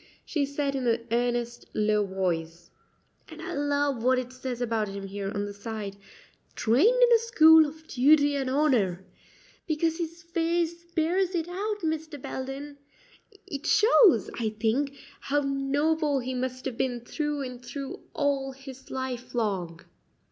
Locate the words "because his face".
9.67-10.85